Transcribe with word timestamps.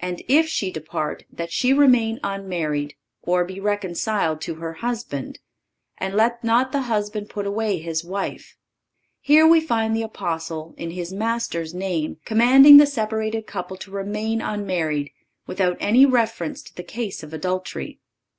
And 0.00 0.20
if 0.28 0.48
she 0.48 0.70
depart 0.70 1.24
that 1.32 1.50
she 1.50 1.72
remain 1.72 2.20
unmarried, 2.22 2.94
or 3.22 3.42
be 3.42 3.58
reconciled 3.58 4.42
to 4.42 4.56
her 4.56 4.74
husband. 4.74 5.38
And 5.96 6.14
let 6.14 6.44
not 6.44 6.72
the 6.72 6.82
husband 6.82 7.30
put 7.30 7.46
away 7.46 7.78
his 7.78 8.04
wife."(542) 8.04 8.54
Here 9.22 9.46
we 9.46 9.62
find 9.62 9.96
the 9.96 10.02
Apostle, 10.02 10.74
in 10.76 10.90
his 10.90 11.10
Master's 11.10 11.72
name, 11.72 12.18
commanding 12.26 12.76
the 12.76 12.86
separated 12.86 13.46
couple 13.46 13.78
to 13.78 13.90
remain 13.90 14.42
unmarried, 14.42 15.10
without 15.46 15.78
any 15.80 16.04
reference 16.04 16.60
to 16.64 16.74
the 16.74 16.82
case 16.82 17.22
of 17.22 17.32
adultery. 17.32 17.98